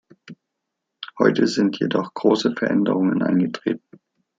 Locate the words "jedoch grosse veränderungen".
1.77-3.21